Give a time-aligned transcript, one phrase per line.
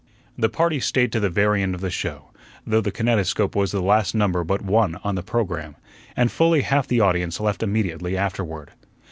[0.35, 2.31] The party stayed to the very end of the show,
[2.65, 5.75] though the kinetoscope was the last number but one on the programme,
[6.15, 8.71] and fully half the audience left immediately afterward.